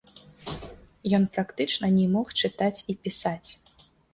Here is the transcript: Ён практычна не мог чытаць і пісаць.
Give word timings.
Ён 1.17 1.27
практычна 1.35 1.91
не 1.99 2.07
мог 2.17 2.33
чытаць 2.45 2.73
і 2.79 2.99
пісаць. 3.07 3.49